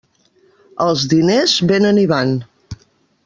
Els 0.85 1.03
diners 1.11 1.53
vénen 1.73 1.99
i 2.05 2.05
van. 2.13 2.33